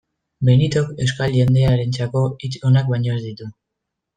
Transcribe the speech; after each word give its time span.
Benitok 0.47 1.03
euskal 1.07 1.35
jendearentzako 1.39 2.25
hitz 2.45 2.53
onak 2.71 2.91
baino 2.97 3.17
ez 3.19 3.23
ditu. 3.31 3.53